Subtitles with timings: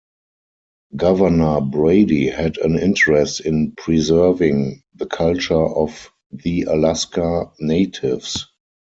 [0.95, 8.47] Governor Brady had an interest in preserving the culture of the Alaska natives.